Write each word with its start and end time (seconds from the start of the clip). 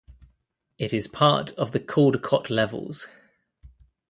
It 0.79 0.93
is 0.93 1.05
part 1.05 1.51
of 1.59 1.73
the 1.73 1.79
Caldicot 1.79 2.49
Levels. 2.49 3.05